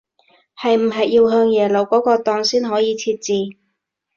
[0.59, 3.59] 係唔係要向耶魯嗰個檔先可以設置